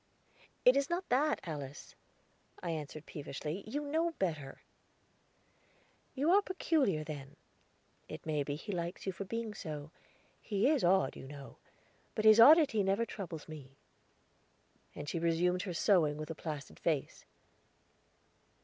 "It 0.65 0.75
is 0.75 0.89
not 0.89 1.07
that, 1.09 1.39
Alice," 1.43 1.93
I 2.63 2.71
answered 2.71 3.05
peevishly; 3.05 3.63
"you 3.69 3.81
know 3.85 4.13
better." 4.17 4.63
"You 6.15 6.31
are 6.31 6.41
peculiar, 6.41 7.03
then; 7.03 7.35
it 8.09 8.25
may 8.25 8.41
be 8.41 8.55
he 8.55 8.71
likes 8.71 9.05
you 9.05 9.11
for 9.11 9.25
being 9.25 9.53
so. 9.53 9.91
He 10.41 10.67
is 10.67 10.83
odd, 10.83 11.15
you 11.15 11.27
know; 11.27 11.57
but 12.15 12.25
his 12.25 12.39
oddity 12.39 12.81
never 12.81 13.05
troubles 13.05 13.47
me." 13.47 13.77
And 14.95 15.07
she 15.07 15.19
resumed 15.19 15.61
her 15.61 15.73
sewing 15.75 16.17
with 16.17 16.31
a 16.31 16.33
placid 16.33 16.79
face. 16.79 17.23